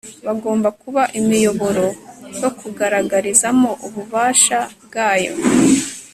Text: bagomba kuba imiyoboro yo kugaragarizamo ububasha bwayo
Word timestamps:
bagomba 0.25 0.69
kuba 0.81 1.03
imiyoboro 1.19 1.85
yo 2.41 2.49
kugaragarizamo 2.59 3.71
ububasha 3.87 4.59
bwayo 4.83 5.33